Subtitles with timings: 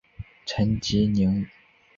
[0.47, 1.45] 陈吉宁。